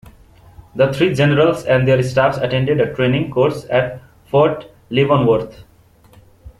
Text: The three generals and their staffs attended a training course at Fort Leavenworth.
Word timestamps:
The 0.73 0.91
three 0.91 1.13
generals 1.13 1.63
and 1.65 1.87
their 1.87 2.01
staffs 2.01 2.39
attended 2.39 2.81
a 2.81 2.91
training 2.95 3.29
course 3.29 3.67
at 3.69 4.01
Fort 4.25 4.65
Leavenworth. 4.89 5.63